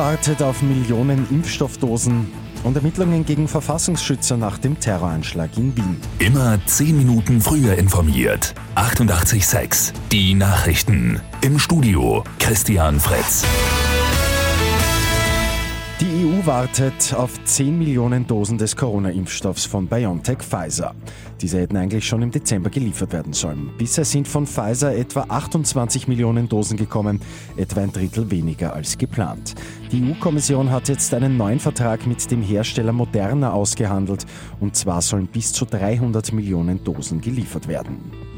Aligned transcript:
wartet 0.00 0.42
auf 0.42 0.62
Millionen 0.62 1.28
Impfstoffdosen 1.28 2.32
und 2.64 2.74
Ermittlungen 2.74 3.26
gegen 3.26 3.46
Verfassungsschützer 3.46 4.38
nach 4.38 4.56
dem 4.56 4.80
Terroranschlag 4.80 5.54
in 5.58 5.76
Wien. 5.76 5.98
Immer 6.18 6.58
10 6.64 6.96
Minuten 6.96 7.42
früher 7.42 7.76
informiert. 7.76 8.54
88.6 8.76 9.92
Die 10.10 10.32
Nachrichten. 10.32 11.20
Im 11.42 11.58
Studio 11.58 12.24
Christian 12.38 12.98
Fritz. 12.98 13.44
EU 16.40 16.46
wartet 16.46 17.14
auf 17.14 17.42
10 17.44 17.78
Millionen 17.78 18.26
Dosen 18.26 18.56
des 18.56 18.76
Corona-Impfstoffs 18.76 19.64
von 19.64 19.86
BioNTech 19.86 20.38
Pfizer. 20.38 20.94
Diese 21.40 21.60
hätten 21.60 21.76
eigentlich 21.76 22.06
schon 22.06 22.22
im 22.22 22.30
Dezember 22.30 22.70
geliefert 22.70 23.12
werden 23.12 23.32
sollen. 23.32 23.70
Bisher 23.78 24.04
sind 24.04 24.28
von 24.28 24.46
Pfizer 24.46 24.94
etwa 24.94 25.26
28 25.28 26.08
Millionen 26.08 26.48
Dosen 26.48 26.76
gekommen, 26.76 27.20
etwa 27.56 27.80
ein 27.80 27.92
Drittel 27.92 28.30
weniger 28.30 28.74
als 28.74 28.96
geplant. 28.96 29.54
Die 29.92 30.02
EU-Kommission 30.02 30.70
hat 30.70 30.88
jetzt 30.88 31.12
einen 31.14 31.36
neuen 31.36 31.60
Vertrag 31.60 32.06
mit 32.06 32.30
dem 32.30 32.42
Hersteller 32.42 32.92
Moderna 32.92 33.52
ausgehandelt 33.52 34.26
und 34.60 34.76
zwar 34.76 35.02
sollen 35.02 35.26
bis 35.26 35.52
zu 35.52 35.64
300 35.64 36.32
Millionen 36.32 36.82
Dosen 36.84 37.20
geliefert 37.20 37.68
werden. 37.68 38.29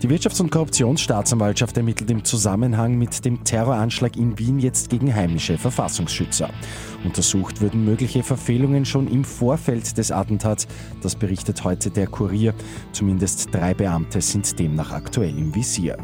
Die 0.00 0.08
Wirtschafts- 0.08 0.40
und 0.40 0.52
Korruptionsstaatsanwaltschaft 0.52 1.76
ermittelt 1.76 2.08
im 2.08 2.24
Zusammenhang 2.24 2.96
mit 2.96 3.24
dem 3.24 3.42
Terroranschlag 3.42 4.16
in 4.16 4.38
Wien 4.38 4.60
jetzt 4.60 4.90
gegen 4.90 5.12
heimische 5.12 5.58
Verfassungsschützer. 5.58 6.50
Untersucht 7.02 7.60
wurden 7.60 7.84
mögliche 7.84 8.22
Verfehlungen 8.22 8.84
schon 8.84 9.08
im 9.08 9.24
Vorfeld 9.24 9.98
des 9.98 10.12
Attentats. 10.12 10.68
Das 11.02 11.16
berichtet 11.16 11.64
heute 11.64 11.90
der 11.90 12.06
Kurier. 12.06 12.54
Zumindest 12.92 13.52
drei 13.52 13.74
Beamte 13.74 14.20
sind 14.20 14.56
demnach 14.56 14.92
aktuell 14.92 15.36
im 15.36 15.52
Visier. 15.52 15.98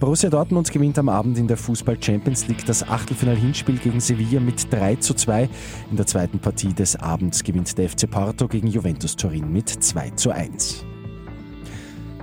Borussia 0.00 0.28
Dortmund 0.28 0.72
gewinnt 0.72 0.98
am 0.98 1.08
Abend 1.08 1.38
in 1.38 1.46
der 1.46 1.56
Fußball 1.56 2.02
Champions 2.02 2.48
League 2.48 2.66
das 2.66 2.82
Achtelfinal-Hinspiel 2.82 3.78
gegen 3.78 4.00
Sevilla 4.00 4.40
mit 4.40 4.72
3 4.72 4.96
zu 4.96 5.14
2. 5.14 5.48
In 5.88 5.96
der 5.96 6.06
zweiten 6.08 6.40
Partie 6.40 6.74
des 6.74 6.96
Abends 6.96 7.44
gewinnt 7.44 7.78
der 7.78 7.88
FC 7.88 8.10
Porto 8.10 8.48
gegen 8.48 8.66
Juventus 8.66 9.14
Turin 9.14 9.52
mit 9.52 9.68
2 9.68 10.10
zu 10.10 10.32
1. 10.32 10.84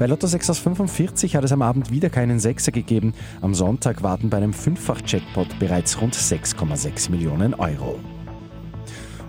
Bei 0.02 0.08
Lotto 0.08 0.26
6 0.26 0.50
aus 0.50 0.58
45 0.58 1.36
hat 1.36 1.44
es 1.44 1.52
am 1.52 1.62
Abend 1.62 1.92
wieder 1.92 2.10
keinen 2.10 2.40
Sechser 2.40 2.72
gegeben. 2.72 3.14
Am 3.40 3.54
Sonntag 3.54 4.02
warten 4.02 4.32
bei 4.32 4.38
einem 4.38 4.52
Fünffach-Jackpot 4.52 5.60
bereits 5.60 6.02
rund 6.02 6.16
6,6 6.16 7.12
Millionen 7.12 7.54
Euro. 7.54 8.00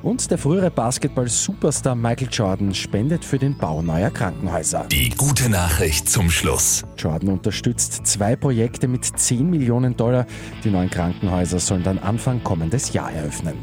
Und 0.03 0.31
der 0.31 0.39
frühere 0.39 0.71
Basketball-Superstar 0.71 1.95
Michael 1.95 2.29
Jordan 2.33 2.73
spendet 2.73 3.23
für 3.23 3.39
den 3.39 3.55
Bau 3.59 3.83
neuer 3.83 4.09
Krankenhäuser. 4.09 4.87
Die 4.91 5.11
gute 5.11 5.51
Nachricht 5.51 6.09
zum 6.09 6.31
Schluss. 6.31 6.85
Jordan 6.97 7.29
unterstützt 7.29 8.07
zwei 8.07 8.35
Projekte 8.35 8.89
mit 8.89 9.05
10 9.05 9.51
Millionen 9.51 9.95
Dollar. 9.95 10.27
Die 10.65 10.71
neuen 10.71 10.89
Krankenhäuser 10.89 11.59
sollen 11.59 11.83
dann 11.83 11.99
Anfang 11.99 12.43
kommendes 12.43 12.95
Jahr 12.95 13.13
eröffnen. 13.13 13.59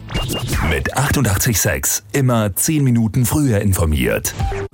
Mit 0.70 0.96
886 0.96 2.04
immer 2.12 2.56
10 2.56 2.84
Minuten 2.84 3.26
früher 3.26 3.62
informiert. 3.62 4.36